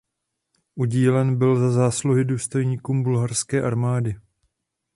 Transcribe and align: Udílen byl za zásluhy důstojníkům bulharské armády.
Udílen 0.75 1.35
byl 1.37 1.59
za 1.59 1.71
zásluhy 1.71 2.25
důstojníkům 2.25 3.03
bulharské 3.03 3.61
armády. 3.63 4.15